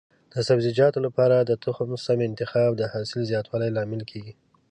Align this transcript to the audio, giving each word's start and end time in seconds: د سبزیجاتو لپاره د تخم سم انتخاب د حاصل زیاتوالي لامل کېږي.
د 0.33 0.35
سبزیجاتو 0.47 0.99
لپاره 1.07 1.37
د 1.39 1.51
تخم 1.65 1.89
سم 2.05 2.19
انتخاب 2.29 2.71
د 2.77 2.83
حاصل 2.93 3.21
زیاتوالي 3.31 3.69
لامل 3.75 4.01
کېږي. 4.11 4.33